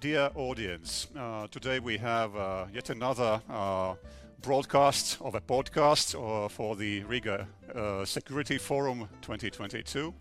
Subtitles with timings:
[0.00, 3.96] Dear audience, uh, today we have uh, yet another uh,
[4.42, 10.14] broadcast of a podcast uh, for the Riga uh, Security Forum 2022.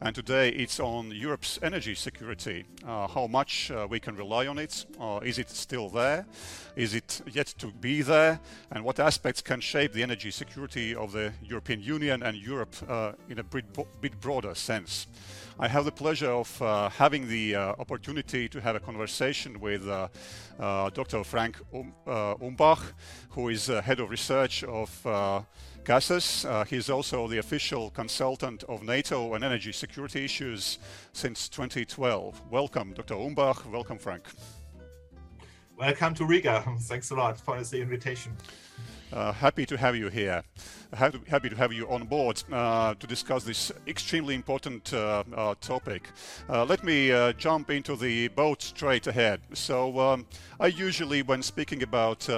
[0.00, 2.66] And today it's on Europe's energy security.
[2.86, 4.86] Uh, how much we can rely on it?
[5.24, 6.24] Is it still there?
[6.76, 8.38] Is it yet to be there?
[8.70, 12.76] And what aspects can shape the energy security of the European Union and Europe
[13.28, 13.64] in a bit,
[14.00, 15.08] bit, broader sense?
[15.58, 19.86] I have the pleasure of uh, having the uh, opportunity to have a conversation with
[20.58, 21.24] Dr.
[21.24, 22.92] Frank um, Umbach,
[23.30, 25.46] who is head of research of
[25.82, 26.44] Gases.
[26.44, 30.78] Uh, he's also the official consultant of NATO on energy security issues
[31.14, 32.42] since 2012.
[32.50, 33.14] Welcome, Dr.
[33.14, 33.64] Umbach.
[33.70, 34.24] Welcome, Frank.
[35.78, 36.64] Welcome to Riga.
[36.80, 38.36] Thanks a lot for the invitation.
[39.12, 40.42] Uh, happy to have you here.
[40.94, 46.10] Happy to have you on board uh, to discuss this extremely important uh, uh topic.
[46.48, 49.40] Uh, let me uh, jump into the boat straight ahead.
[49.52, 50.26] So, um,
[50.60, 52.28] I usually, when speaking about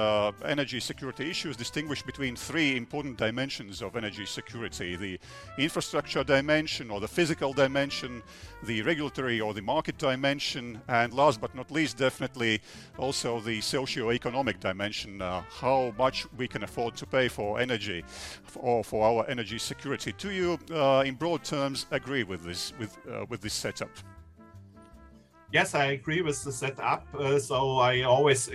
[0.44, 5.20] energy security issues, distinguish between three important dimensions of energy security the
[5.58, 8.22] infrastructure dimension or the physical dimension,
[8.64, 12.60] the regulatory or the market dimension, and last but not least, definitely
[12.96, 18.02] also the socio-economic dimension, how much we can afford to pay for energy
[18.56, 20.12] or for our energy security.
[20.16, 23.90] Do you, uh, in broad terms, agree with this with uh, with this setup?
[25.52, 27.06] Yes, I agree with the setup.
[27.14, 28.50] Uh, so I always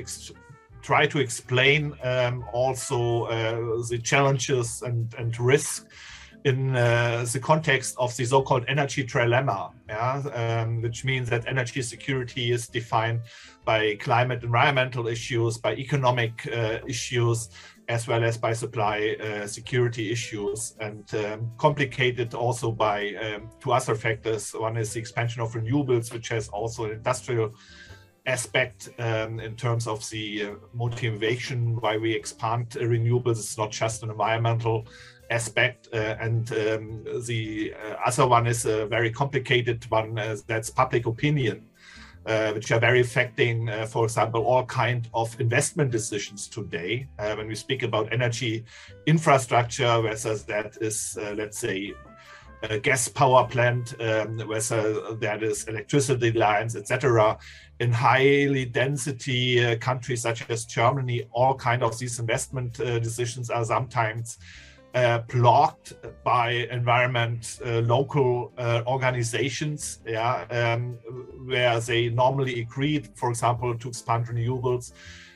[0.82, 5.88] try to explain um, also uh, the challenges and and risk
[6.46, 10.62] in uh, the context of the so-called energy trilemma, yeah?
[10.62, 13.22] um, which means that energy security is defined
[13.64, 17.50] by climate environmental issues, by economic uh, issues,
[17.90, 23.72] as well as by supply uh, security issues and um, complicated also by um, two
[23.72, 24.52] other factors.
[24.52, 27.54] One is the expansion of renewables, which has also an industrial
[28.26, 33.32] aspect um, in terms of the uh, motivation why we expand renewables.
[33.32, 34.88] It's not just an environmental
[35.30, 35.90] aspect.
[35.94, 41.06] Uh, and um, the uh, other one is a very complicated one uh, that's public
[41.06, 41.68] opinion.
[42.26, 47.06] Uh, which are very affecting, uh, for example, all kind of investment decisions today.
[47.20, 48.64] Uh, when we speak about energy
[49.06, 51.94] infrastructure, whether that is, uh, let's say,
[52.70, 57.38] a gas power plant, um, whether that is electricity lines, etc.
[57.82, 63.66] In highly density uh, countries such as Germany, all kind of these investment decisions are
[63.66, 64.38] sometimes
[64.94, 65.94] uh, blocked
[66.24, 70.98] by environment uh, local uh, organizations yeah um,
[71.46, 74.94] where they normally agreed for example to expand renewables.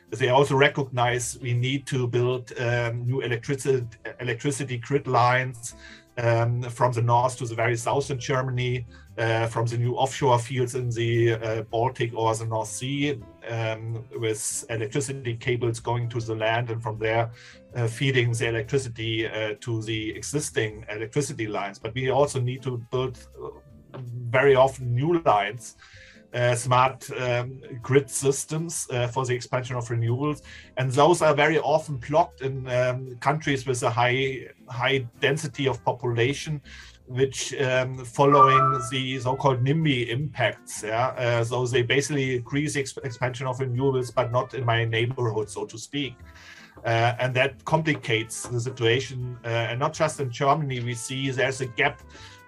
[0.09, 3.85] They also recognize we need to build um, new electricity
[4.22, 5.75] electricity grid lines
[6.17, 8.85] um, from the north to the very south in Germany,
[9.47, 13.19] from the new offshore fields in the uh, Baltic or the North Sea,
[13.50, 17.31] um, with electricity cables going to the land and from there
[17.75, 21.79] uh, feeding the electricity uh, to the existing electricity lines.
[21.79, 23.17] But we also need to build
[23.95, 25.78] very often new lines.
[26.34, 30.41] Uh, smart um, grid systems for the expansion of renewables,
[30.75, 35.81] and those are very often blocked in um, countries with a high high density of
[35.85, 36.61] population,
[37.07, 40.84] which um, following the so-called NIMBY impacts.
[40.84, 44.85] Yeah, uh, so they basically increase the exp expansion of renewables, but not in my
[44.85, 46.16] neighborhood, so to speak.
[46.85, 49.38] Uh, and that complicates the situation.
[49.44, 52.01] Uh, and not just in Germany, we see there's a gap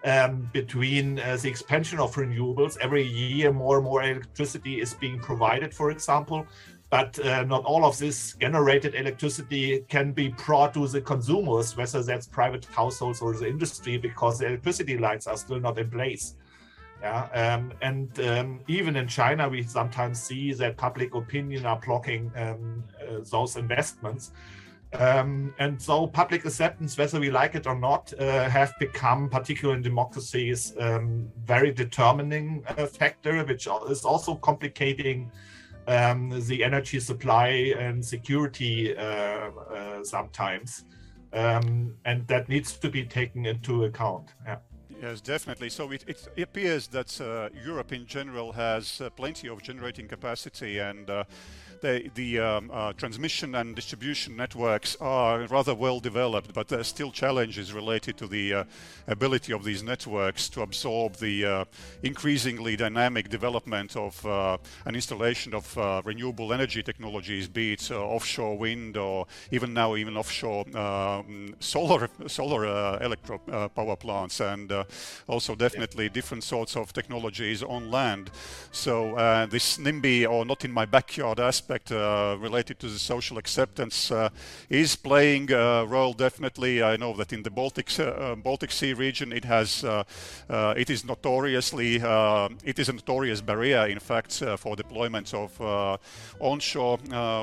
[0.03, 2.77] um, between uh, the expansion of renewables.
[2.79, 6.45] Every year, more and more electricity is being provided, for example,
[6.89, 12.01] but uh, not all of this generated electricity can be brought to the consumers, whether
[12.01, 16.35] that's private households or the industry, because the electricity lines are still not in place.
[17.01, 22.31] Yeah, um, and um, even in China, we sometimes see that public opinion are blocking
[22.35, 24.31] um, uh, those investments.
[24.91, 29.77] Um, and so public acceptance, whether we like it or not, uh, have become, particularly
[29.77, 35.31] in democracies, um, very determining uh, factor, which is also complicating
[35.89, 40.85] um, the energy supply and security uh, uh, sometimes.
[41.33, 44.33] Um, and that needs to be taken into account.
[44.45, 44.57] Yeah.
[45.01, 45.69] Yes, definitely.
[45.69, 51.09] So it, it appears that uh, Europe in general has plenty of generating capacity and
[51.81, 56.83] the, the um, uh, transmission and distribution networks are rather well developed, but there are
[56.83, 58.63] still challenges related to the uh,
[59.07, 61.65] ability of these networks to absorb the uh,
[62.03, 68.57] increasingly dynamic development of uh, an installation of uh, renewable energy technologies, be it offshore
[68.57, 72.65] wind or even now even offshore um, solar solar
[73.01, 73.37] electro
[73.75, 74.71] power plants, and
[75.27, 78.29] also definitely different sorts of technologies on land.
[78.71, 84.11] So this NIMBY or not in my backyard aspect uh, related to the social acceptance
[84.11, 84.29] uh,
[84.69, 86.81] is playing a role definitely.
[86.81, 91.95] I know that in the Baltic uh, Baltic Sea region it has it is notoriously
[92.63, 95.99] it is a notorious barrier in fact for deployment of
[96.39, 96.97] onshore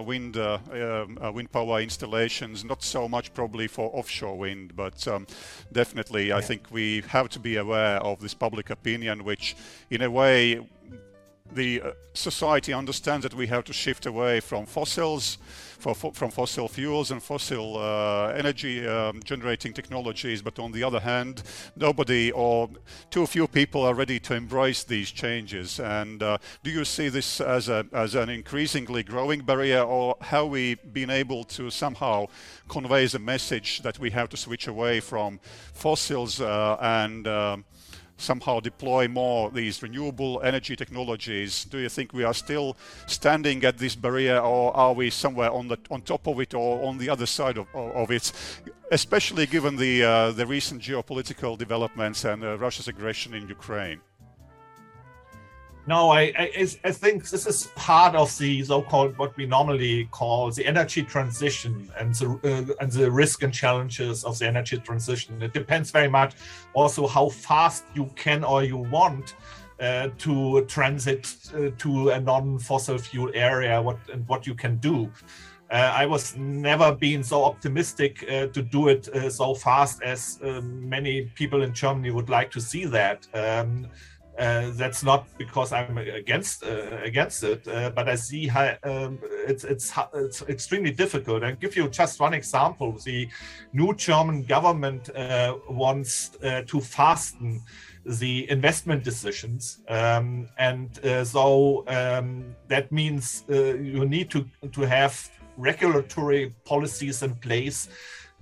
[0.04, 2.64] wind um, wind power installations.
[2.64, 5.26] Not so much probably for offshore wind, but um,
[5.72, 9.56] definitely I think we have to be aware of this public opinion, which
[9.90, 10.60] in a way
[11.52, 15.38] the uh, society understands that we have to shift away from fossils,
[15.78, 20.42] for, for, from fossil fuels and fossil uh, energy um, generating technologies.
[20.42, 21.42] But on the other hand,
[21.76, 22.70] nobody or
[23.10, 25.78] too few people are ready to embrace these changes.
[25.80, 30.48] And uh, do you see this as, a, as an increasingly growing barrier, or have
[30.48, 32.26] we been able to somehow
[32.68, 35.40] convey the message that we have to switch away from
[35.72, 37.64] fossils uh, and um,
[38.16, 41.64] somehow deploy more these renewable energy technologies?
[41.64, 42.76] Do you think we are still
[43.06, 46.86] standing at this barrier, or are we somewhere on the on top of it or
[46.86, 48.32] on the other side of, of it?
[48.90, 54.00] Especially given the uh, the recent geopolitical developments and uh, Russia's aggression in Ukraine.
[55.88, 60.50] No, I, I, I think this is part of the so-called what we normally call
[60.50, 65.40] the energy transition and the uh, and the risk and challenges of the energy transition.
[65.40, 66.34] It depends very much
[66.74, 69.36] also how fast you can or you want
[69.78, 73.80] uh, to transit uh, to a non-fossil fuel area.
[73.80, 75.08] What and what you can do.
[75.70, 80.38] Uh, I was never been so optimistic uh, to do it uh, so fast as
[80.44, 83.26] uh, many people in Germany would like to see that.
[83.34, 83.88] Um,
[84.38, 89.18] uh, that's not because I'm against uh, against it, uh, but I see how um,
[89.46, 91.42] it's, it's it's extremely difficult.
[91.42, 92.92] I'll give you just one example.
[92.92, 93.28] The
[93.72, 97.62] new German government uh, wants uh, to fasten
[98.04, 105.30] the investment decisions, um, and uh, so um, that means you need to to have
[105.56, 107.88] regulatory policies in place.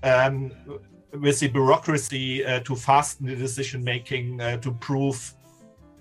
[0.03, 0.51] Um,
[1.21, 5.34] with the bureaucracy to fasten the decision making, to prove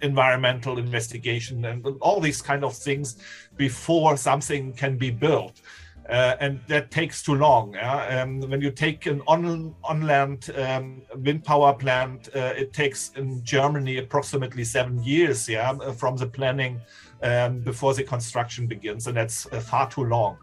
[0.03, 3.17] environmental investigation and all these kind of things
[3.57, 5.61] before something can be built.
[6.09, 7.73] Uh, and that takes too long.
[7.73, 8.21] Yeah?
[8.21, 13.11] Um, when you take an on, on land um, wind power plant, uh, it takes
[13.15, 16.81] in Germany approximately seven years yeah, from the planning
[17.21, 20.37] um, before the construction begins, and that's uh, far too long.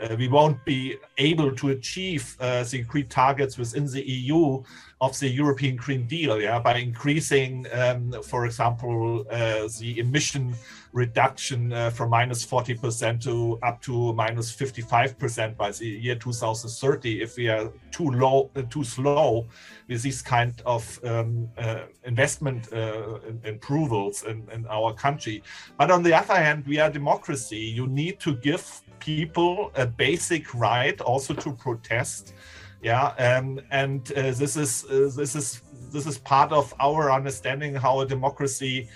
[0.00, 4.62] Uh, we won't be able to achieve uh, the agreed targets within the EU
[5.00, 10.54] of the European Green Deal, yeah, by increasing, um, for example, uh, the emission
[10.92, 17.36] reduction uh, from minus 40% to up to minus 55% by the year 2030 if
[17.36, 19.46] we are too low, uh, too slow
[19.88, 22.68] with these kind of um, uh, investment
[23.44, 25.42] approvals in, in our country.
[25.76, 27.58] But on the other hand, we are democracy.
[27.58, 32.34] You need to give people a basic right also to protest
[32.82, 35.62] yeah um, and uh, this is uh, this is
[35.92, 38.88] this is part of our understanding how a democracy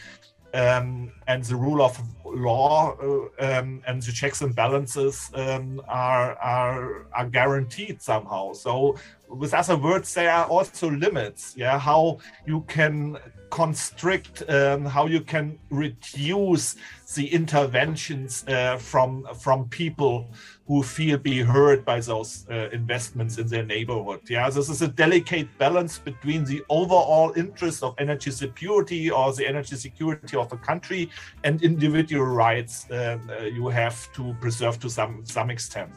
[0.54, 6.34] um, and the rule of law uh, um, and the checks and balances um, are,
[6.36, 8.52] are are guaranteed somehow.
[8.52, 8.96] So,
[9.28, 11.54] with other words, there are also limits.
[11.56, 13.18] Yeah, how you can
[13.52, 16.74] constrict, um, how you can reduce
[17.14, 20.30] the interventions uh, from from people
[20.66, 24.20] who feel be hurt by those uh, investments in their neighborhood.
[24.26, 29.46] Yeah, this is a delicate balance between the overall interest of energy security or the
[29.46, 31.10] energy security of a country
[31.44, 35.92] and individual rights uh, uh you have to preserve to some some extent.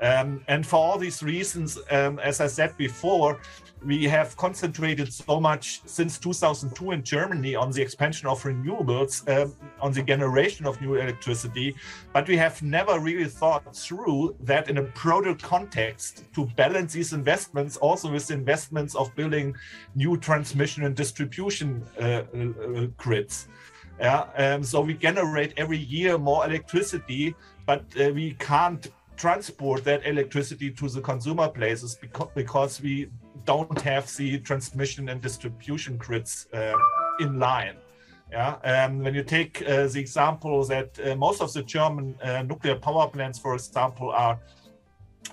[0.00, 3.40] Um, and for all these reasons, um, as I said before,
[3.84, 9.54] we have concentrated so much since 2002 in Germany on the expansion of renewables, um,
[9.80, 11.76] on the generation of new electricity,
[12.12, 17.12] but we have never really thought through that in a broader context to balance these
[17.12, 19.54] investments also with investments of building
[19.94, 23.48] new transmission and distribution uh, uh, grids.
[24.00, 27.34] Yeah, um, so we generate every year more electricity,
[27.66, 33.08] but uh, we can't transport that electricity to the consumer places because, because we
[33.44, 36.72] don't have the transmission and distribution grids uh,
[37.20, 37.76] in line.
[38.32, 42.42] Yeah, um, when you take uh, the example that uh, most of the German uh,
[42.42, 44.40] nuclear power plants, for example, are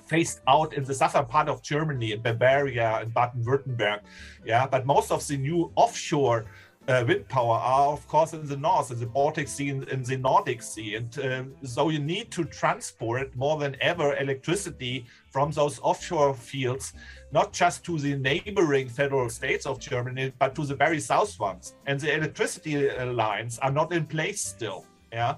[0.06, 4.01] phased out in the southern part of Germany, in Bavaria and Baden-Württemberg.
[4.46, 6.46] Yeah, but most of the new offshore
[6.88, 10.03] uh, wind power are, of course, in the north, in the Baltic Sea, in, in
[10.03, 10.96] the Nordic Sea.
[10.96, 16.94] And uh, so you need to transport more than ever electricity from those offshore fields,
[17.31, 21.75] not just to the neighboring federal states of Germany, but to the very south ones.
[21.85, 24.85] And the electricity uh, lines are not in place still.
[25.11, 25.35] Yeah.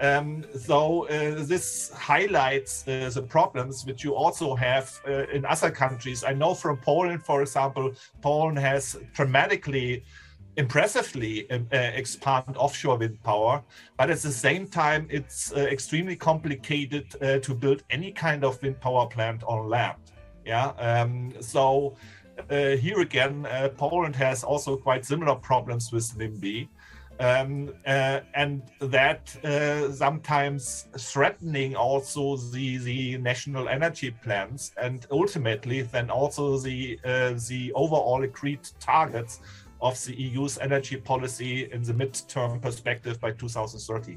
[0.00, 5.70] Um, so uh, this highlights uh, the problems which you also have uh, in other
[5.70, 6.24] countries.
[6.24, 10.02] I know from Poland, for example, Poland has dramatically
[10.56, 13.62] impressively uh, expand offshore wind power,
[13.96, 17.10] but at the same time, it's uh, extremely complicated
[17.42, 20.11] to build any kind of wind power plant on land.
[20.44, 21.96] Yeah, um, so
[22.50, 26.68] uh, here again, uh, Poland has also quite similar problems with NIMBY.
[27.20, 29.36] Um, uh, and that
[29.94, 36.98] sometimes threatening also the, the national energy plans and ultimately then also the
[37.48, 39.40] the overall agreed targets
[39.82, 44.16] of the EU's energy policy in the midterm perspective by 2030.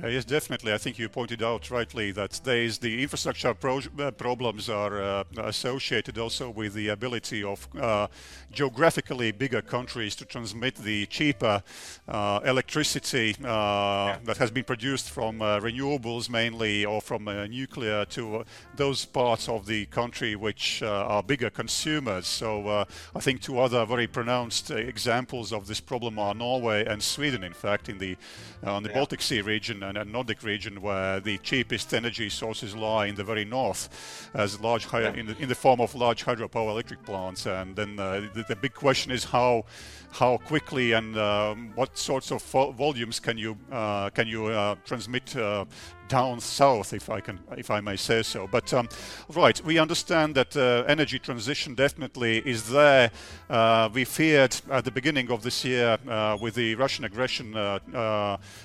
[0.00, 0.72] Uh, yes, definitely.
[0.72, 5.24] I think you pointed out rightly that there's the infrastructure pro- uh, problems are uh,
[5.38, 8.06] associated also with the ability of uh,
[8.52, 11.64] geographically bigger countries to transmit the cheaper
[12.06, 14.18] uh, electricity uh, yeah.
[14.22, 18.44] that has been produced from renewables mainly or from nuclear to
[18.76, 22.28] those parts of the country which are bigger consumers.
[22.28, 22.86] So
[23.16, 27.52] I think two other very pronounced examples of this problem are Norway and Sweden, in
[27.52, 28.16] fact, in the
[28.62, 28.94] on the yeah.
[28.94, 33.24] Baltic Sea region and, and Nordic region where the cheapest energy sources lie in the
[33.24, 33.88] very north
[34.34, 37.46] as large in, the, in the form of large hydropower electric plants.
[37.46, 39.64] And then uh, the, the, big question is how
[40.10, 45.36] how quickly and um, what sorts of volumes can you uh, can you uh, transmit
[45.36, 45.64] uh,
[46.08, 48.46] down south, if I can, if I may say so.
[48.46, 48.88] But um,
[49.34, 53.10] right, we understand that uh, energy transition definitely is there.
[53.50, 57.54] Uh, we feared at the beginning of this year uh, with the Russian aggression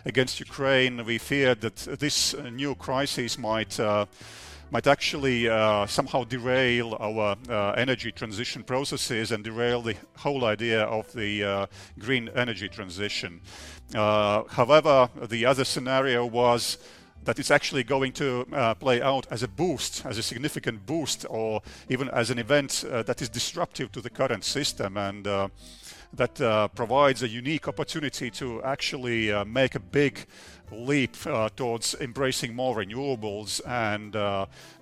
[0.06, 3.78] against Ukraine, we feared that this new crisis might
[4.74, 10.82] might actually uh, somehow derail our uh, energy transition processes and derail the whole idea
[10.86, 11.66] of the uh,
[12.00, 13.40] green energy transition.
[13.94, 16.80] however, the other scenario was
[17.24, 21.24] that it's actually going to uh, play out as a boost, as a significant boost,
[21.30, 25.48] or even as an event uh, that is disruptive to the current system and uh,
[26.14, 30.26] that uh, provides a unique opportunity to actually uh, make a big
[30.72, 34.14] leap uh, towards embracing more renewables and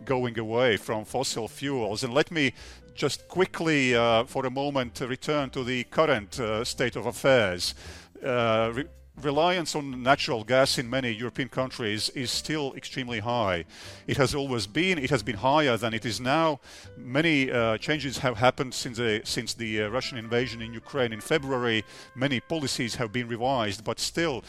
[0.05, 2.03] going away from fossil fuels.
[2.03, 2.53] And let me
[2.95, 3.93] just quickly,
[4.27, 7.73] for a moment, return to the current state of affairs.
[8.21, 8.85] Re-
[9.21, 13.65] reliance on natural gas in many European countries is still extremely high.
[14.07, 14.97] It has always been.
[14.97, 16.59] It has been higher than it is now.
[16.97, 21.21] Many uh, changes have happened since the, since the uh, Russian invasion in Ukraine in
[21.21, 21.83] February.
[22.15, 24.43] Many policies have been revised, but still,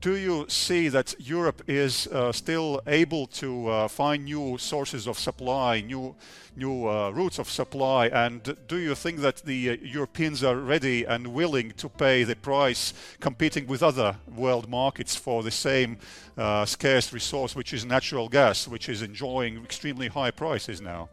[0.00, 5.18] do you see that Europe is uh, still able to uh, find new sources of
[5.18, 6.14] supply, new
[6.56, 11.04] new uh, routes of supply, and do you think that the uh, Europeans are ready
[11.04, 15.96] and willing to pay the price, competing with other world markets for the same
[16.36, 21.08] uh, scarce resource, which is natural gas, which is enjoying extremely high prices now?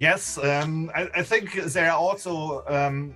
[0.00, 3.14] Yes, um, I, I, think there are also um,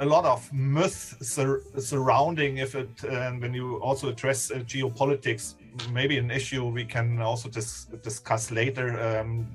[0.00, 5.54] a lot of myths sur surrounding if it uh, when you also address uh, geopolitics
[5.92, 9.46] maybe an issue we can also dis discuss later um,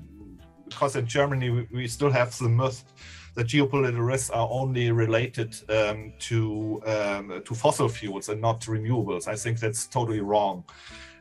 [0.68, 2.84] because in germany we, we, still have the myth
[3.36, 9.28] that geopolitical risks are only related um, to um, to fossil fuels and not renewables.
[9.28, 10.64] I think that's totally wrong.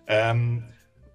[0.07, 0.63] Um,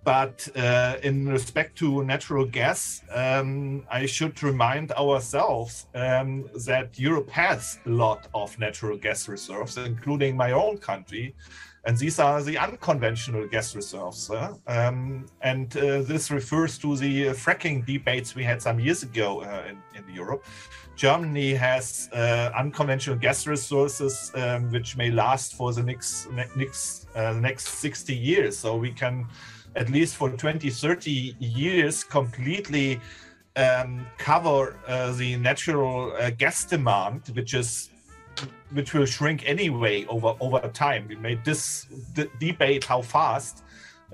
[0.03, 7.31] but uh, in respect to natural gas, um, I should remind ourselves um, that Europe
[7.31, 11.35] has a lot of natural gas reserves, including my own country.
[11.85, 14.31] And these are the unconventional gas reserves.
[14.31, 19.43] Uh, um, and uh, this refers to the fracking debates we had some years ago
[19.43, 20.45] uh, in, in, Europe.
[20.97, 27.33] Germany has uh, unconventional gas resources um, which may last for the next, next, uh,
[27.33, 28.59] next 60 years.
[28.59, 29.27] So we can
[29.77, 33.01] at least for 20, 30 years completely
[33.57, 37.91] um, cover uh, the natural uh, gas demand, which is
[38.73, 41.07] which will shrink anyway over over time.
[41.09, 41.87] We made this
[42.39, 43.65] debate how fast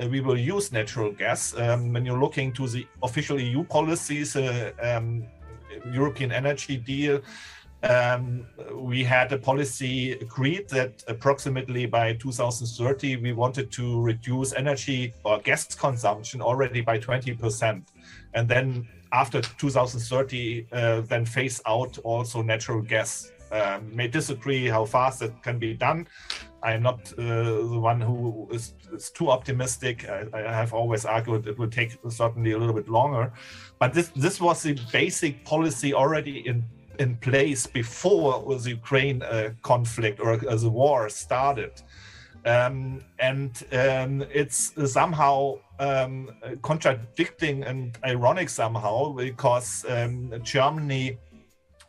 [0.03, 1.57] uh, we will use natural gas.
[1.57, 5.25] Um, when you're looking to the official EU policies, uh, um,
[5.93, 7.21] European energy deal,
[7.83, 15.13] um, we had a policy agreed that approximately by 2030 we wanted to reduce energy
[15.25, 17.83] or gas consumption already by 20%,
[18.35, 23.33] and then after 2030 uh, then phase out also natural gas.
[23.53, 26.09] Um, may disagree how fast that can be done.
[26.65, 30.09] I'm not uh, the one who is, is too optimistic.
[30.09, 33.33] I, I, have always argued it would take certainly a little bit longer,
[33.79, 36.65] but this this was the basic policy already in
[36.99, 41.73] in place before the Ukraine uh, conflict or uh, the war started.
[42.45, 46.31] Um, and um, it's somehow um,
[46.63, 51.19] contradicting and ironic somehow because um, Germany,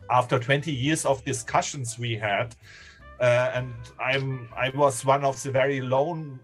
[0.09, 2.55] after 20 years of discussions we had,
[3.19, 6.39] uh, and I'm I was one of the very lone,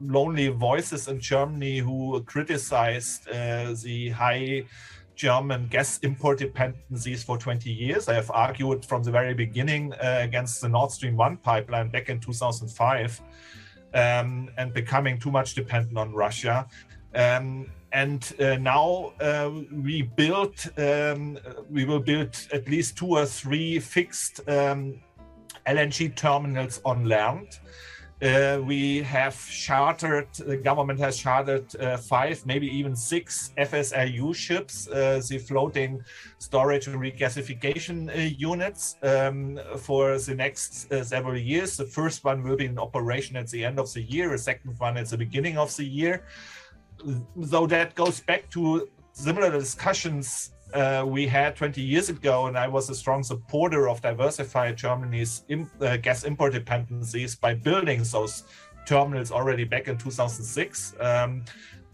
[0.00, 4.64] lonely voices in Germany who criticized uh, the high
[5.14, 8.08] German gas import dependencies for 20 years.
[8.08, 12.08] I have argued from the very beginning uh, against the Nord Stream 1 pipeline back
[12.08, 13.20] in 2005
[13.94, 16.66] um, and becoming too much dependent on Russia.
[17.14, 21.38] Um, and uh, now uh, we built, um,
[21.70, 25.00] we will build at least two or three fixed um,
[25.66, 27.60] LNG terminals on land.
[28.22, 34.88] Uh, we have chartered, the government has chartered uh, five, maybe even six FSRU ships,
[34.88, 36.02] uh, the floating
[36.38, 41.76] storage and regasification uh, units, um, for the next uh, several years.
[41.76, 44.78] The first one will be in operation at the end of the year, the second
[44.78, 46.24] one at the beginning of the year.
[47.34, 52.66] Though that goes back to similar discussions uh, we had 20 years ago, and I
[52.66, 55.44] was a strong supporter of diversify Germany's
[55.80, 58.44] uh, gas import dependencies by building those
[58.84, 60.94] terminals already back in 2006.
[61.00, 61.44] Um,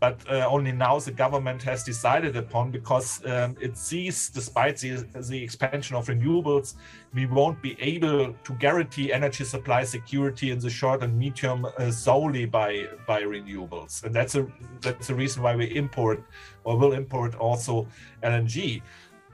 [0.00, 5.06] but uh, only now the government has decided upon because um, it sees, despite the,
[5.28, 6.74] the expansion of renewables,
[7.12, 11.90] we won't be able to guarantee energy supply security in the short and medium uh,
[11.90, 14.46] solely by by renewables, and that's a
[14.80, 16.24] that's the reason why we import
[16.64, 17.86] or will import also
[18.22, 18.80] LNG.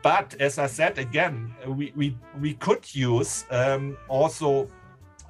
[0.02, 4.68] But as I said again, we we we could use um, also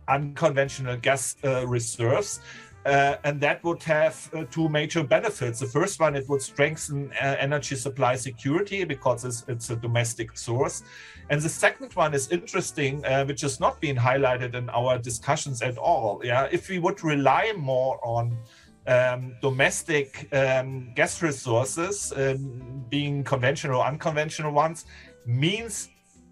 [0.09, 2.41] unconventional gas uh, reserves
[2.87, 5.59] uh, and that would have uh, two major benefits.
[5.59, 10.39] The first one, it would strengthen uh, energy supply security because it's, it's, a domestic
[10.39, 10.85] source.
[11.29, 15.63] And the second one is interesting, uh, which has not been highlighted in our discussions
[15.63, 16.21] at all.
[16.25, 18.39] Yeah, if we would rely more on
[18.87, 24.85] um, domestic um, gas resources, um, being conventional or unconventional ones,
[25.27, 25.89] means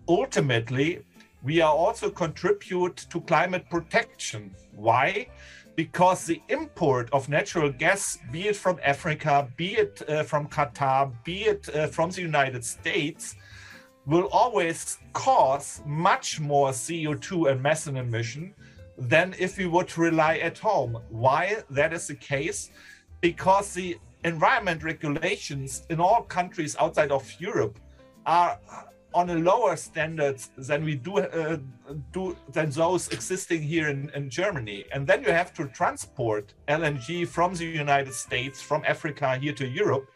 [0.06, 1.00] ultimately
[1.42, 4.54] we are also contribute to climate protection.
[4.72, 5.26] Why?
[5.76, 11.12] Because the import of natural gas, be it from Africa, be it uh, from Qatar,
[11.24, 13.36] be it uh, from the United States,
[14.06, 18.54] will always cause much more CO2 and methane emission
[18.96, 20.98] than if we would rely at home.
[21.08, 22.70] Why that is the case?
[23.20, 27.78] Because the environment regulations in all countries outside of Europe
[28.26, 28.58] are
[29.14, 31.56] on a lower standards than we do uh,
[32.12, 34.84] do than those existing here in, in Germany.
[34.92, 39.66] And then you have to transport LNG from the United States, from Africa here to
[39.66, 40.06] Europe,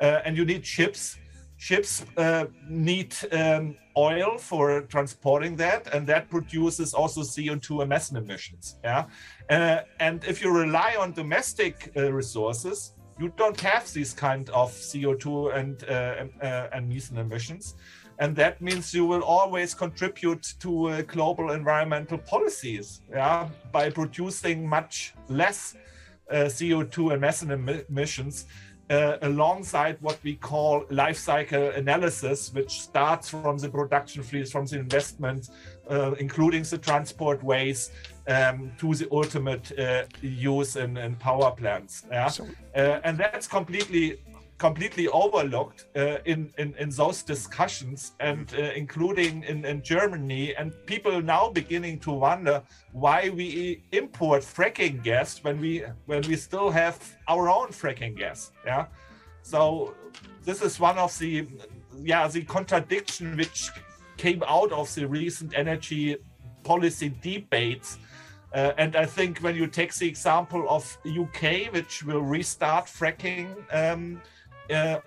[0.00, 1.16] uh, and you need ships.
[1.56, 8.18] Ships uh, need um, oil for transporting that, and that produces also CO2 and methane
[8.18, 8.78] emissions.
[8.82, 9.04] Yeah,
[9.48, 14.72] uh, and if you rely on domestic uh, resources, you don't have these kind of
[14.72, 17.76] CO2 and uh, and methane emissions
[18.22, 24.58] and that means you will always contribute to uh, global environmental policies yeah by producing
[24.78, 25.74] much less
[26.30, 27.50] uh, co2 and methane
[27.88, 28.46] emissions
[28.90, 34.66] uh, alongside what we call life cycle analysis which starts from the production fleets from
[34.66, 35.50] the investment
[35.90, 37.90] uh, including the transport ways
[38.28, 42.28] um, to the ultimate uh, use in, in, power plants yeah.
[42.28, 44.20] So, uh, and that's completely
[44.62, 50.54] completely overlooked uh, in, in, in those discussions and uh, including in, in Germany.
[50.54, 56.36] And people now beginning to wonder why we import fracking gas when we when we
[56.36, 56.96] still have
[57.26, 58.86] our own fracking gas yeah?
[59.42, 59.94] So
[60.44, 61.32] this is one of the
[62.12, 63.70] yeah the contradiction which
[64.16, 66.16] came out of the recent energy
[66.62, 67.98] policy debates.
[68.54, 70.84] Uh, and I think when you take the example of
[71.22, 74.20] UK, which will restart fracking um,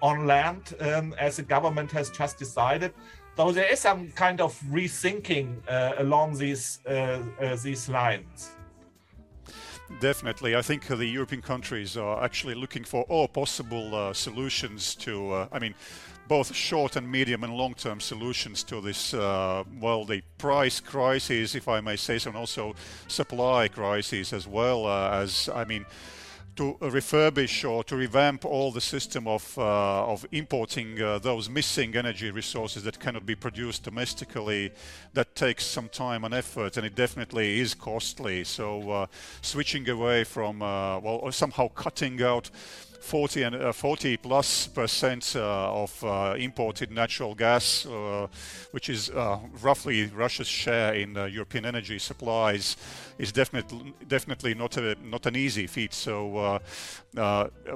[0.01, 2.93] on land um, as the government has just decided.
[3.37, 8.51] So there is some kind of rethinking uh, along these uh, uh these lines.
[9.99, 15.31] Definitely, I think the European countries are actually looking for all possible uh, solutions to.
[15.31, 15.75] Uh, I mean,
[16.27, 21.55] both short and medium and long term solutions to this, uh, well, the price crisis,
[21.55, 22.73] if I may say so, and also
[23.07, 25.85] supply crisis as well uh, as, I mean,
[26.55, 31.95] to refurbish or to revamp all the system of uh, of importing uh, those missing
[31.95, 34.71] energy resources that cannot be produced domestically
[35.13, 38.43] that takes some time and effort and it definitely is costly.
[38.43, 39.05] So uh,
[39.41, 42.49] switching away from uh, well somehow cutting out
[43.05, 48.27] 40 and uh, 40 plus percent uh, of uh, imported natural gas, uh,
[48.71, 49.11] which is
[49.61, 52.77] roughly Russia's share in European energy supplies,
[53.19, 55.93] is definitely definitely not a not an easy feat.
[55.93, 56.59] So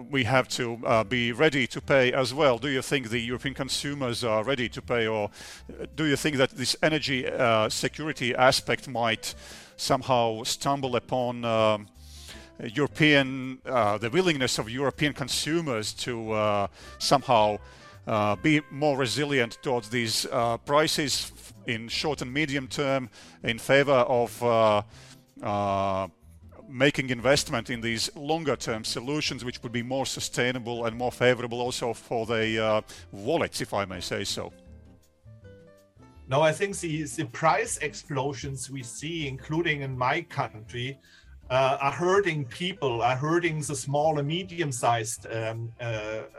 [0.09, 2.57] we have to be ready to pay as well.
[2.57, 5.29] Do you think the European consumers are ready to pay, or
[5.95, 7.29] do you think that this energy
[7.69, 9.35] security aspect might
[9.77, 11.45] somehow stumble upon?
[11.45, 11.87] Um,
[12.63, 16.67] European, uh, the willingness of European consumers to uh,
[16.97, 17.57] somehow
[18.07, 21.31] uh, be more resilient towards these uh, prices
[21.67, 23.09] in short and medium term
[23.43, 24.81] in favor of uh,
[25.43, 26.07] uh,
[26.67, 31.61] making investment in these longer term solutions which would be more sustainable and more favorable
[31.61, 34.51] also for the wallets if I may say so.
[36.27, 40.99] No, I think the, the price explosions we see, including in my country,
[41.49, 45.83] uh, are hurting people, are hurting the small and medium-sized um, uh,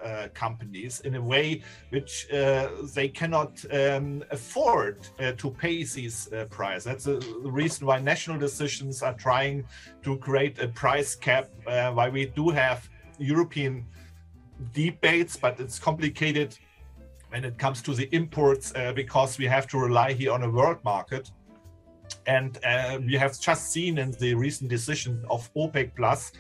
[0.05, 6.33] uh, companies in a way which uh, they cannot um, afford uh, to pay these
[6.33, 6.85] uh, prices.
[6.85, 9.64] That's the reason why national decisions are trying
[10.05, 11.51] to create a price cap.
[11.64, 13.85] why we do have European
[14.73, 16.57] debates, but it's complicated
[17.31, 20.79] when it comes to the imports because we have to rely here on a world
[20.85, 21.31] market.
[22.37, 26.31] And uh, we have just seen in the recent decision of OPEC Plus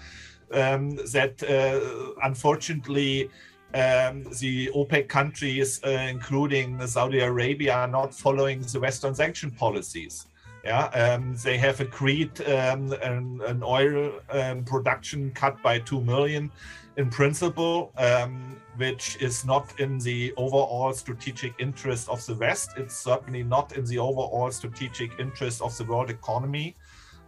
[0.52, 1.80] um, that uh,
[2.22, 3.28] unfortunately
[3.74, 10.26] um, the OPEC countries, uh, including Saudi Arabia, are not following the Western sanction policies.
[10.64, 16.52] Yeah, um, they have agreed um, an, an, oil um, production cut by two million
[16.96, 22.70] in principle, um, which is not in the overall strategic interest of the West.
[22.76, 26.76] It's certainly not in the overall strategic interest of the world economy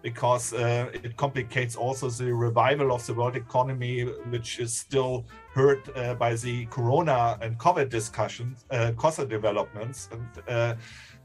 [0.03, 5.89] because uh, it complicates also the revival of the world economy, which is still hurt
[5.97, 8.91] uh, by the corona and COVID discussions, uh,
[9.25, 10.09] developments.
[10.11, 10.75] And, uh,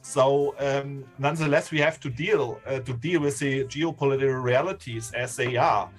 [0.02, 5.36] so, um, nonetheless, we have to deal uh, to deal with the geopolitical realities as
[5.36, 5.89] they are.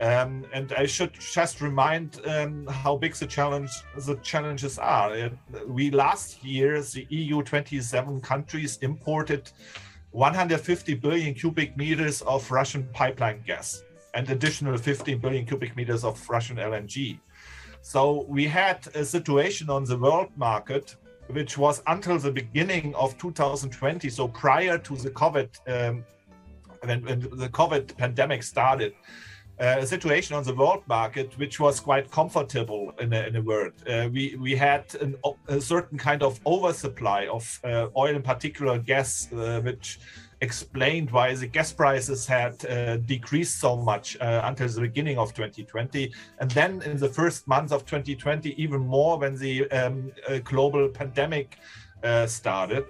[0.00, 5.12] Um, and I should just remind um, how big the challenge the challenges are.
[5.12, 5.30] Uh,
[5.66, 9.50] we last year the EU 27 countries imported
[10.12, 13.82] 150 billion cubic meters of Russian pipeline gas
[14.14, 17.18] and additional 15 billion cubic meters of Russian LNG.
[17.82, 20.96] So we had a situation on the world market
[21.28, 26.04] which was until the beginning of 2020, so prior to the COVID, um,
[26.82, 28.94] when, when the COVID pandemic started
[29.58, 33.72] a situation on the world market which was quite comfortable in a, in a word.
[33.88, 35.16] Uh, we we had an,
[35.48, 39.98] a certain kind of oversupply of uh, oil, in particular gas, uh, which
[40.40, 45.34] explained why the gas prices had uh, decreased so much uh, until the beginning of
[45.34, 50.12] 2020, and then in the first months of 2020, even more when the um,
[50.44, 51.58] global pandemic
[52.26, 52.84] started.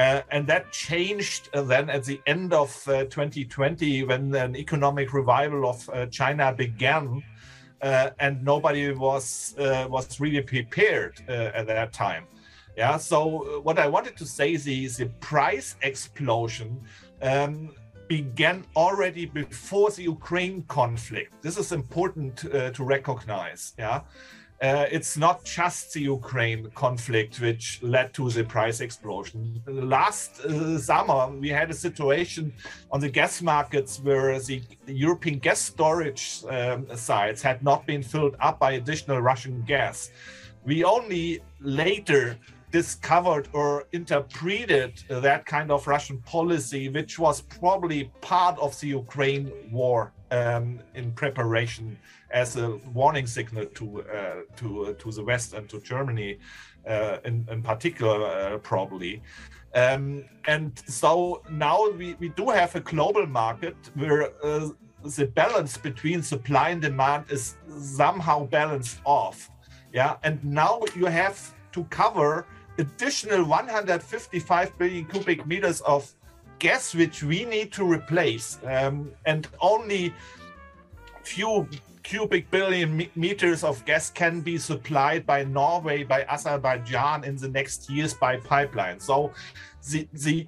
[0.00, 5.12] Uh, and that changed uh, then at the end of uh, 2020 when an economic
[5.12, 7.22] revival of uh, China began,
[7.82, 12.24] uh, and nobody was uh, was really prepared at that time.
[12.78, 12.96] Yeah.
[12.96, 16.80] So what I wanted to say is the, the price explosion
[17.20, 17.74] um,
[18.08, 21.42] began already before the Ukraine conflict.
[21.42, 22.36] This is important
[22.76, 23.74] to recognize.
[23.78, 24.00] Yeah.
[24.60, 29.62] Uh, it's not just the Ukraine conflict which led to the price explosion.
[29.66, 32.52] Last uh, summer, we had a situation
[32.92, 38.36] on the gas markets where the European gas storage um, sites had not been filled
[38.38, 40.10] up by additional Russian gas.
[40.66, 42.36] We only later
[42.70, 49.50] discovered or interpreted that kind of Russian policy, which was probably part of the Ukraine
[49.72, 51.98] war um, in preparation
[52.30, 56.38] as a warning signal to uh, to uh, to the West and to Germany
[56.86, 59.22] uh, in, in particular, uh, probably.
[59.74, 64.30] Um, and so now we, we do have a global market where
[65.04, 69.50] the balance between supply and demand is somehow balanced off.
[69.92, 72.46] Yeah, and now you have to cover
[72.78, 76.12] additional 155 billion cubic meters of
[76.58, 80.12] gas which we need to replace um, and only
[81.24, 81.68] few
[82.02, 87.90] cubic billion meters of gas can be supplied by Norway, by Azerbaijan in the next
[87.90, 88.98] years by pipeline.
[88.98, 89.32] So
[89.90, 90.46] the, the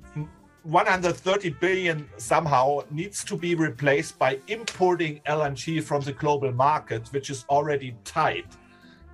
[0.65, 7.31] 130 billion somehow needs to be replaced by importing LNG from the global market, which
[7.31, 8.47] is already tight.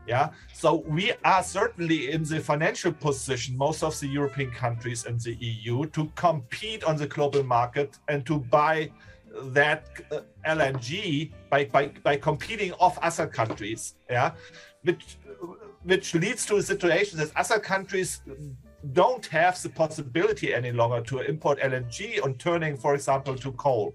[0.07, 5.21] Yeah, so we are certainly in the financial position, most of the European countries and
[5.21, 8.91] the EU, to compete on the global market and to buy
[9.53, 13.95] that uh, LNG by, by, by competing off other countries.
[14.11, 14.33] Yeah,
[14.83, 15.19] which
[15.85, 18.21] which leads to a situation that other countries
[18.93, 23.95] don't have the possibility any longer to import LNG on turning, for example, to coal.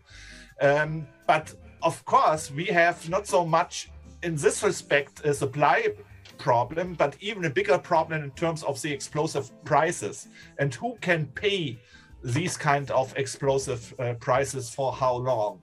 [0.61, 3.91] Um, but of course, we have not so much
[4.23, 5.93] in this respect a supply
[6.37, 10.27] problem, but even a bigger problem in terms of the explosive prices
[10.59, 11.79] and who can pay
[12.23, 15.61] these kind of explosive uh, prices for how long.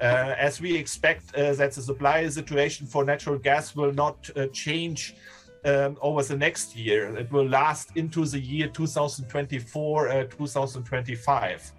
[0.00, 4.46] Uh, as we expect uh, that the supply situation for natural gas will not uh,
[4.46, 5.14] change
[5.66, 7.14] um, over the next year.
[7.16, 11.72] It will last into the year 2024, uh, 2025.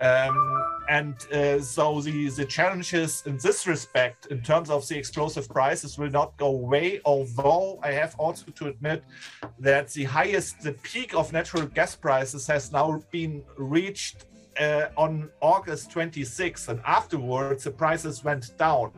[0.00, 5.48] Um, and uh, so the, the challenges in this respect, in terms of the explosive
[5.48, 7.00] prices, will not go away.
[7.04, 9.02] Although I have also to admit
[9.58, 14.26] that the highest, the peak of natural gas prices has now been reached
[14.60, 18.92] uh, on August 26th, and afterwards the prices went down.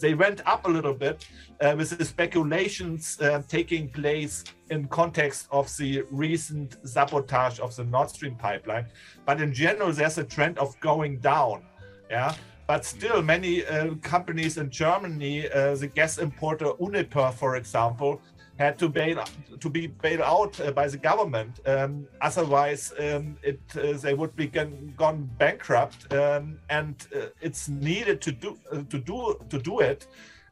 [0.00, 1.26] They went up a little bit
[1.60, 7.84] uh, with the speculations uh, taking place in context of the recent sabotage of the
[7.84, 8.86] Nord Stream pipeline.
[9.24, 11.64] But in general, there's a trend of going down.
[12.10, 12.34] Yeah.
[12.66, 18.20] But still, many uh, companies in Germany, uh, the gas importer Uniper, for example,
[18.58, 19.24] had to bail
[19.60, 21.60] to be bailed out uh, by the government.
[21.66, 27.68] Um, otherwise, um, it uh, they would be gone, gone bankrupt, um, and uh, it's
[27.68, 30.06] needed to do uh, to do to do it.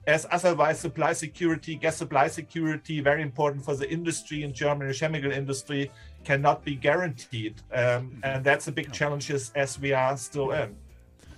[0.06, 5.32] As otherwise, supply security, gas supply security, very important for the industry in Germany, chemical
[5.32, 5.90] industry,
[6.24, 10.76] cannot be guaranteed, um, and that's a big challenge as we are still in.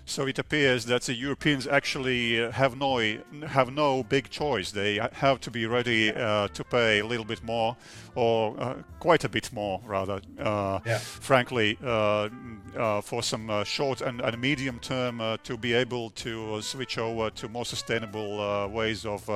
[0.09, 2.99] So it appears that the Europeans actually uh, have no
[3.45, 4.71] have no big choice.
[4.71, 7.77] They have to be ready uh, to pay a little bit more,
[8.15, 10.21] or uh, quite a bit more, rather.
[10.39, 10.99] Uh, yeah.
[10.99, 12.29] Frankly, uh,
[12.77, 17.49] uh, for some short and, and, medium term, to be able to switch over to
[17.49, 19.29] more sustainable ways of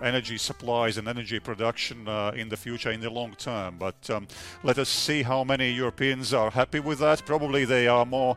[0.00, 3.78] energy supplies and energy production in the future, in the long term.
[3.78, 4.28] But um,
[4.62, 7.26] let us see how many Europeans are happy with that.
[7.26, 8.36] Probably they are more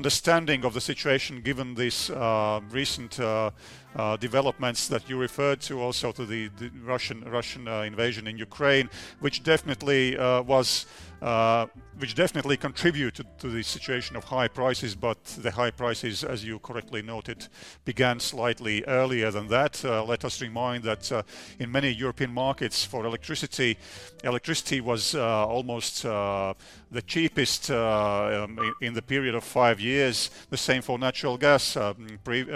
[0.00, 3.50] understanding of the situation given these uh, recent uh,
[3.96, 8.38] uh, developments that you referred to, also to the, the Russian Russian uh, invasion in
[8.38, 8.88] Ukraine,
[9.24, 10.86] which definitely uh, was
[11.20, 11.66] uh,
[11.98, 16.58] which definitely contributed to the situation of high prices, but the high prices, as you
[16.60, 17.48] correctly noted,
[17.84, 19.84] began slightly earlier than that.
[19.84, 21.04] Let us remind that
[21.58, 23.76] in many European markets for electricity,
[24.24, 26.06] electricity was almost
[26.90, 30.30] the cheapest uh, um, in, the period of five years.
[30.50, 31.76] The same for natural gas.
[31.76, 32.50] Um, pre,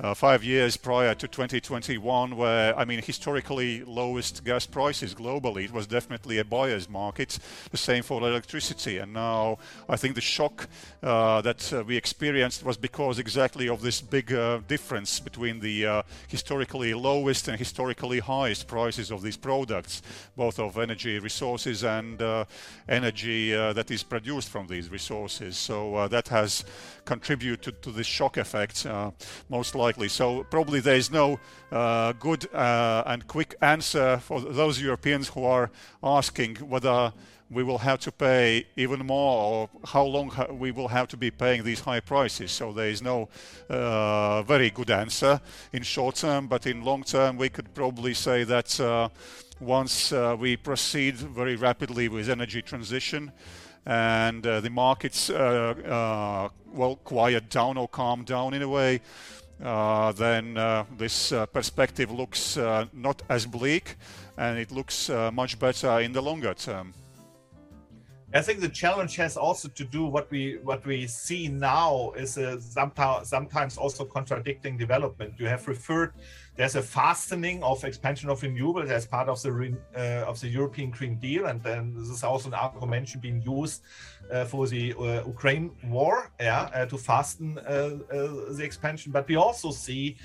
[0.00, 5.64] uh, five years prior to 2021, where I mean historically lowest gas prices globally.
[5.64, 7.38] It was definitely a buyer's market.
[7.70, 10.68] The same for electricity, and now I think the shock
[11.02, 15.86] uh, that uh, we experienced was because exactly of this big uh, difference between the
[15.86, 20.02] uh, historically lowest and historically highest prices of these products,
[20.36, 22.22] both of energy resources and
[23.54, 25.56] uh, that is produced from these resources.
[25.56, 26.64] So that has
[27.04, 28.86] contributed to this shock effect,
[29.48, 30.08] most likely likely.
[30.08, 31.40] So probably there is no
[31.72, 35.70] uh, good uh, and quick answer for those Europeans who are
[36.02, 37.12] asking whether
[37.50, 41.30] we will have to pay even more or how long we will have to be
[41.30, 42.50] paying these high prices.
[42.52, 43.28] So there is no
[43.70, 45.40] uh, very good answer
[45.72, 49.08] in short term, but in long term we could probably say that uh,
[49.60, 53.32] once uh, we proceed very rapidly with energy transition,
[53.86, 59.00] and uh, the markets uh, uh, well quiet down or calm down in a way
[59.62, 62.56] uh, then uh, this uh, perspective looks
[62.92, 63.96] not as bleak
[64.36, 66.94] and it looks much better in the longer term.
[68.34, 72.36] I think the challenge has also to do what we what we see now is
[72.36, 75.34] a sometimes sometimes also contradicting development.
[75.38, 76.12] You have referred
[76.58, 80.90] there's a fastening of expansion of renewables as part of the uh, of the European
[80.90, 83.82] Green Deal, and then this is also an argument being used
[84.30, 89.12] uh, for the uh, Ukraine war, yeah, uh, to fasten uh, uh, the expansion.
[89.12, 90.16] But we also see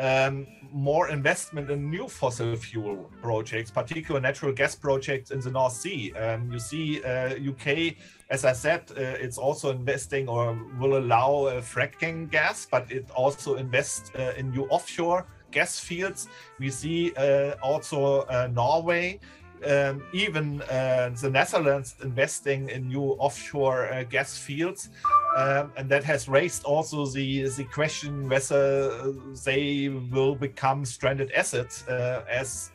[0.00, 5.74] um, more investment in new fossil fuel projects, particularly natural gas projects in the North
[5.74, 6.12] Sea.
[6.14, 7.96] Um, you see, uh, UK,
[8.30, 13.10] as I said, uh, it's also investing or will allow uh, fracking gas, but it
[13.10, 16.28] also invests uh, in new offshore gas fields.
[16.58, 19.20] We see uh, also uh, Norway.
[19.66, 24.88] Um, even the Netherlands investing in new offshore gas fields.
[25.36, 29.12] Um, and that has raised also the the question whether
[29.44, 32.72] they will become stranded assets uh, as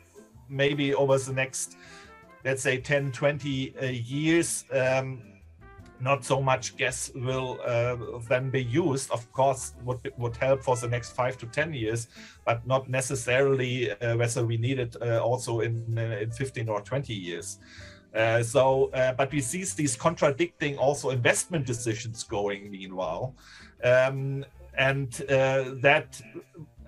[0.48, 1.76] maybe over the next
[2.44, 5.36] let's say 10 20 uh, years um,
[6.00, 7.96] not so much gas will uh,
[8.28, 9.10] then be used.
[9.10, 12.08] Of course would would help for the next five to 10 years
[12.44, 16.80] but not necessarily uh, whether we need it uh, also in uh, in 15 or
[16.80, 17.58] 20 years
[18.14, 23.34] uh, so, uh, but we see these contradicting also investment decisions going meanwhile.
[23.84, 24.44] Um,
[24.78, 26.20] and uh, that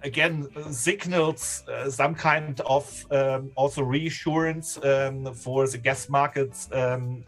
[0.02, 7.24] again signals uh, some kind of um, also reassurance um, for the gas markets, um,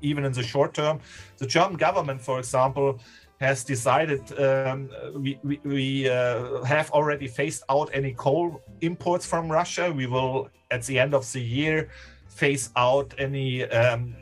[0.00, 1.00] even in the short term.
[1.38, 3.00] The German government, for example,
[3.40, 9.50] has decided um, we, we, we uh, have already phased out any coal imports from
[9.50, 9.92] Russia.
[9.92, 11.90] We will, at the end of the year,
[12.34, 14.16] phase out any um,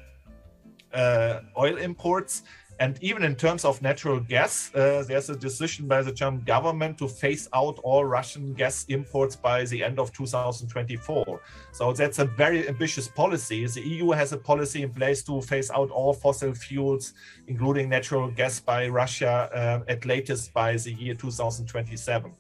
[0.93, 2.43] uh, oil imports.
[2.81, 6.99] And even in terms of natural gas, uh, there's a decision by the German government
[6.99, 11.41] to phase out all Russian gas imports by the end of 2024.
[11.71, 13.67] So that's a very ambitious policy.
[13.67, 17.15] The EU has a policy in place to phase out all fossil fuels,
[17.47, 22.33] including natural gas, by Russia uh, at latest by the year 2027.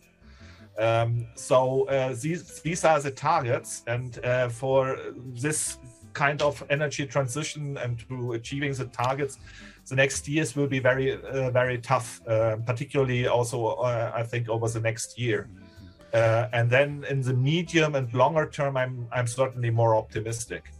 [0.78, 4.98] Um, so uh, these these are the targets, and uh, for
[5.34, 5.78] this
[6.12, 9.38] kind of energy transition and to achieving the targets,
[9.88, 14.48] the next years will be very uh, very tough, uh, particularly also uh, I think
[14.48, 15.48] over the next year.
[16.14, 20.70] Uh, and then in the medium and longer term, I'm I'm certainly more optimistic.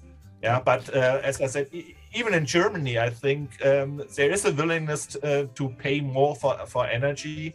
[0.42, 1.70] Yeah, but as I said,
[2.14, 6.58] even in Germany, I think um, there is a willingness to, to pay more for
[6.66, 7.54] for energy.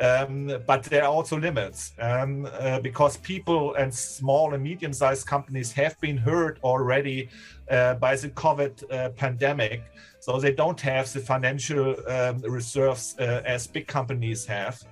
[0.00, 5.26] Um, but there are also limits um, uh, because people and small and medium sized
[5.26, 7.28] companies have been hurt already
[7.70, 9.82] uh, by the COVID uh, pandemic.
[10.20, 14.82] So they don't have the financial um, reserves uh, as big companies have.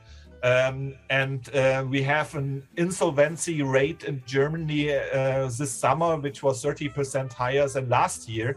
[0.42, 6.64] Um, and uh, we have an insolvency rate in Germany uh, this summer, which was
[6.64, 8.56] 30% higher than last year.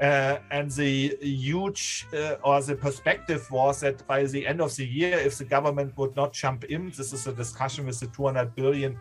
[0.00, 4.84] Uh, and the huge uh, or the perspective was that by the end of the
[4.84, 8.54] year, if the government would not jump in, this is a discussion with the 200
[8.54, 8.98] billion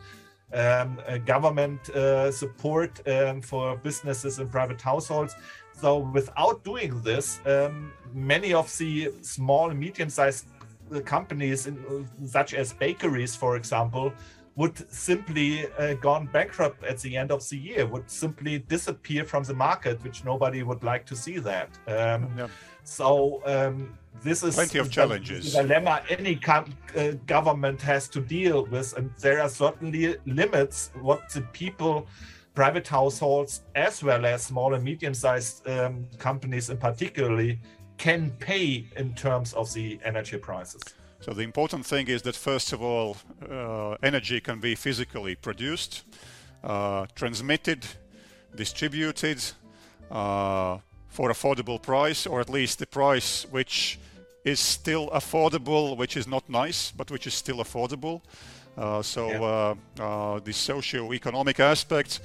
[0.53, 5.35] um, uh, government uh, support um, for businesses and private households.
[5.73, 10.45] So, without doing this, um, many of the small and medium sized
[10.93, 14.13] uh, companies, in, such as bakeries, for example,
[14.55, 19.43] would simply uh, gone bankrupt at the end of the year, would simply disappear from
[19.43, 21.69] the market, which nobody would like to see that.
[21.87, 22.47] Um, yeah.
[22.85, 25.53] So um, this is plenty of challenges.
[25.53, 31.29] dilemma any com- uh, government has to deal with, and there are certainly limits what
[31.29, 32.07] the people,
[32.53, 37.59] private households, as well as small and medium-sized um, companies, in particularly,
[37.97, 40.81] can pay in terms of the energy prices.
[41.25, 43.17] So the important thing is that first of all,
[43.49, 46.03] uh, energy can be physically produced,
[46.63, 47.83] uh, transmitted,
[48.55, 49.43] distributed
[50.11, 53.97] uh, for affordable price, or at least the price which
[54.43, 58.21] is still affordable, which is not nice, but which is still affordable.
[58.77, 59.41] Uh, so yeah.
[59.41, 62.19] Uh, uh, the socio-economic aspects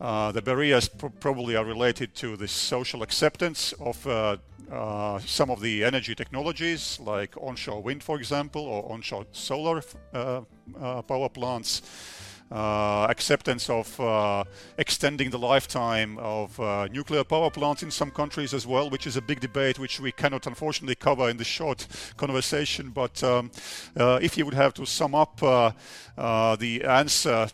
[0.00, 4.36] uh, the barriers probably are related to the social acceptance of uh,
[4.72, 9.82] uh, some of the energy technologies, like onshore wind, for example, or onshore solar
[10.14, 10.40] uh,
[10.80, 11.82] uh, power plants.
[12.50, 16.58] acceptance of extending the lifetime of
[16.90, 20.12] nuclear power plants in some countries as well, which is a big debate which we
[20.12, 21.86] cannot unfortunately cover in this short
[22.16, 22.90] conversation.
[22.90, 23.50] But um,
[23.96, 27.46] if you would have to sum up the answer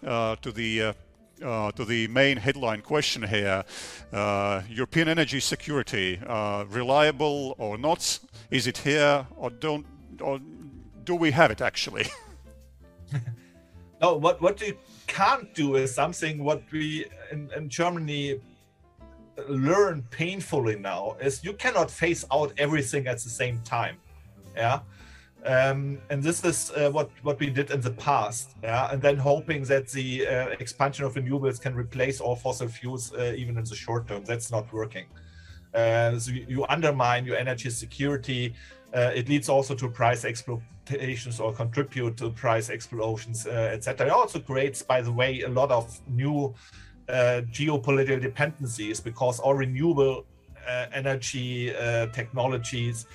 [0.42, 0.94] to the
[1.42, 3.64] uh, to the main headline question here
[4.12, 8.18] uh, European energy security, uh, reliable or not?
[8.50, 9.86] Is it here or don't?
[10.20, 10.40] Or
[11.04, 12.06] do we have it actually?
[14.00, 14.74] no, what, what we
[15.06, 18.40] can't do is something what we in, in Germany
[19.48, 23.96] learn painfully now is you cannot phase out everything at the same time.
[24.56, 24.80] Yeah
[25.46, 28.56] um, and this is uh, what, what we did in the past.
[28.62, 28.90] Yeah?
[28.90, 33.32] And then hoping that the uh, expansion of renewables can replace all fossil fuels uh,
[33.36, 34.24] even in the short term.
[34.24, 35.06] That's not working.
[35.72, 38.54] Uh, so you undermine your energy security.
[38.92, 44.06] Uh, it leads also to price exploitations or contribute to price explosions, uh, etc.
[44.06, 46.54] It also creates, by the way, a lot of new
[47.08, 50.26] geopolitical dependencies because all renewable
[50.92, 51.72] energy
[52.12, 53.06] technologies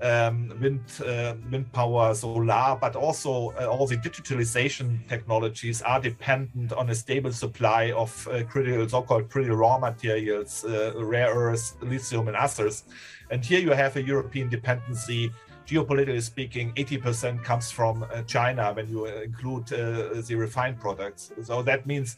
[0.00, 6.72] um, wind, uh, wind power, solar, but also uh, all the digitalization technologies are dependent
[6.72, 12.28] on a stable supply of uh, critical, so-called critical raw materials, uh, rare earths, lithium,
[12.28, 12.84] and others.
[13.30, 15.32] And here you have a European dependency.
[15.66, 21.30] Geopolitically speaking, 80% comes from uh, China when you include uh, the refined products.
[21.42, 22.16] So that means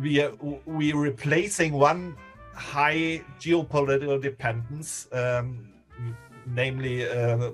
[0.00, 0.32] we are
[0.64, 2.16] we replacing one
[2.54, 5.08] high geopolitical dependence.
[5.12, 5.68] Um,
[6.46, 7.50] namely uh,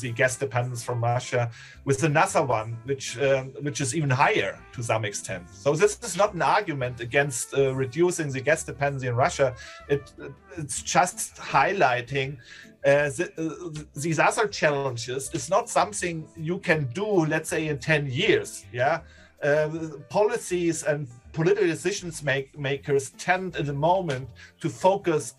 [0.00, 1.50] the gas dependence from Russia,
[1.84, 5.48] with another one which um, which is even higher to some extent.
[5.50, 9.54] So this is not an argument against uh, reducing the gas dependency in Russia.
[9.88, 10.12] It
[10.56, 12.38] it's just highlighting.
[12.84, 17.78] Uh, the, uh, these other challenges is not something you can do, let's say, in
[17.78, 18.64] 10 years.
[18.72, 19.02] Yeah,
[19.42, 19.68] uh,
[20.08, 24.28] policies and political decisions make, makers tend at the moment
[24.60, 25.34] to focus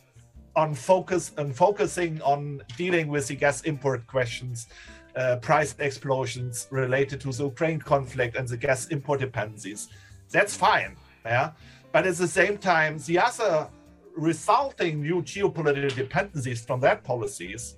[0.55, 4.67] on focus and focusing on dealing with the gas import questions,
[5.15, 9.89] uh, price explosions related to the Ukraine conflict and the gas import dependencies.
[10.31, 10.95] That's fine,
[11.25, 11.51] yeah.
[11.91, 13.67] But at the same time, the other
[14.15, 17.75] resulting new geopolitical dependencies from that policies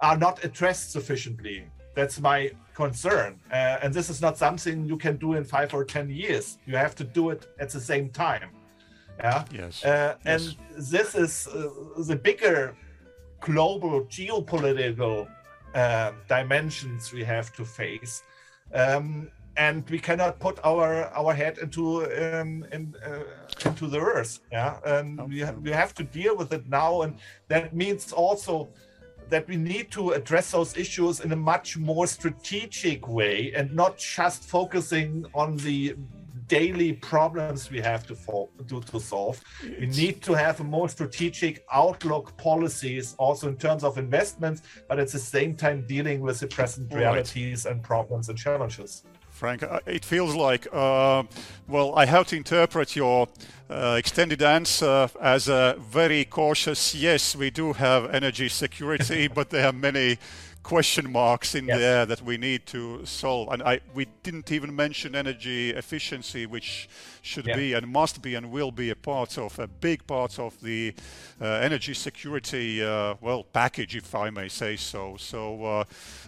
[0.00, 1.66] are not addressed sufficiently.
[1.94, 3.38] That's my concern.
[3.50, 6.58] Uh, and this is not something you can do in five or 10 years.
[6.66, 8.50] You have to do it at the same time.
[9.18, 9.44] Yeah.
[9.52, 9.84] Yes.
[9.84, 10.56] Uh, and yes.
[10.90, 11.68] this is uh,
[12.02, 12.76] the bigger
[13.40, 15.28] global geopolitical
[15.74, 18.22] uh, dimensions we have to face.
[18.72, 24.40] Um, and we cannot put our our head into um, in, uh, into the earth.
[24.50, 28.68] Yeah, and we, ha- we have to deal with it now, and that means also
[29.30, 33.96] that we need to address those issues in a much more strategic way and not
[33.96, 35.96] just focusing on the
[36.46, 39.42] daily problems we have to, fo- to, to solve.
[39.62, 44.98] We need to have a more strategic outlook policies also in terms of investments, but
[44.98, 49.04] at the same time dealing with the present realities and problems and challenges.
[49.30, 51.24] Frank, uh, it feels like, uh,
[51.66, 53.26] well, I have to interpret your
[53.70, 59.66] uh, extended answer as a very cautious yes, we do have energy security, but there
[59.66, 60.18] are many
[60.62, 61.78] question marks in Yes.
[61.78, 63.48] there that we need to solve.
[63.52, 66.88] And I, we didn't even mention energy efficiency, which
[67.20, 67.56] should Yeah.
[67.56, 70.94] be and must be and will be a part of, a big part of the
[71.38, 75.16] uh, energy security, uh, well, package, if I may say so.
[75.18, 75.84] So uh,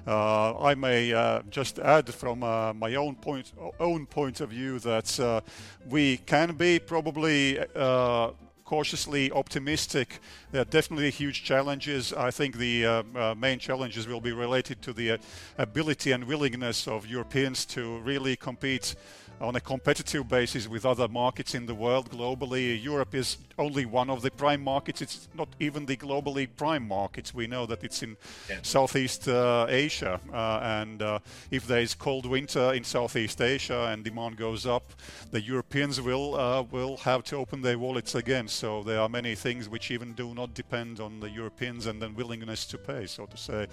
[0.06, 4.78] uh, I may uh, just add from uh, my own point, own point of view
[4.80, 5.40] that uh,
[5.88, 8.30] we can be probably uh,
[8.64, 10.18] cautiously optimistic.
[10.50, 12.12] There are definitely huge challenges.
[12.12, 15.18] I think the uh, uh, main challenges will be related to the uh,
[15.56, 18.96] ability and willingness of Europeans to really compete
[19.40, 22.82] on a competitive basis with other markets in the world globally.
[22.82, 25.02] Europe is only one of the prime markets.
[25.02, 27.34] It's not even the globally prime markets.
[27.34, 28.16] We know that it's in
[28.48, 28.58] Yeah.
[28.62, 31.18] Southeast uh, Asia, uh, and uh,
[31.50, 34.92] if there is cold winter in Southeast Asia and demand goes up,
[35.30, 38.48] the Europeans will uh, will have to open their wallets again.
[38.48, 42.14] So there are many things which even do not depend on the Europeans and then
[42.14, 43.66] willingness to pay, so to say.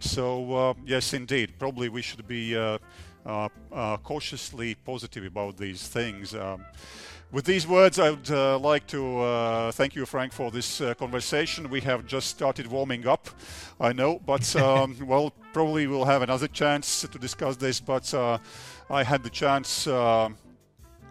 [0.00, 2.56] So uh, yes, indeed, probably we should be.
[3.26, 6.34] Uh, uh, cautiously positive about these things.
[6.34, 6.62] Um,
[7.32, 10.92] with these words, I would uh, like to uh, thank you, Frank, for this uh,
[10.92, 11.70] conversation.
[11.70, 13.28] We have just started warming up,
[13.80, 17.80] I know, but um, well, probably we'll have another chance to discuss this.
[17.80, 18.38] But uh,
[18.90, 19.86] I had the chance.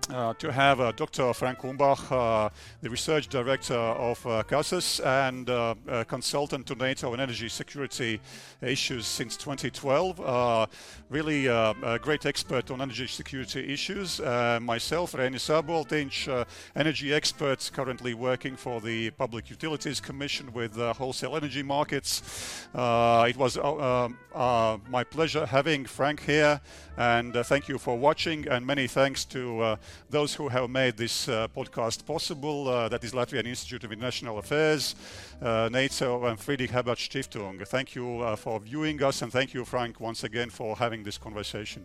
[0.10, 1.34] Uh, to have uh, Dr.
[1.34, 2.50] Frank Umbach, uh,
[2.82, 8.20] the research director of uh, CASAS and uh, consultant to NATO on energy security
[8.62, 10.20] issues since 2012.
[10.20, 10.66] Uh,
[11.10, 14.20] really uh, a great expert on energy security issues.
[14.20, 16.44] Myself, Reinis Āboltiņš, uh,
[16.76, 22.68] energy expert, currently working for the Public Utilities Commission with wholesale energy markets.
[22.74, 26.60] It was my pleasure having Frank here,
[26.98, 29.78] and thank you for watching, and many thanks to
[30.10, 32.68] those who have made this uh, podcast possible.
[32.68, 34.96] Uh, that is Latvian Institute of International Affairs,
[35.42, 37.66] uh, NATO, and Friedrich Ebert Stiftung.
[37.68, 41.84] Thank you for viewing us, and thank you, Frank, once again for having this conversation.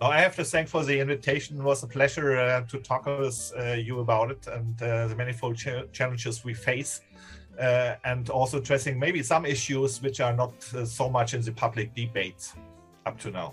[0.00, 1.58] No, I have to thank for the invitation.
[1.58, 5.14] It was a pleasure uh, to talk with uh, you about it and uh, the
[5.14, 7.02] manifold cha- challenges we face,
[8.04, 12.54] and also addressing maybe some issues which are not so much in the public debate
[13.04, 13.52] up to now.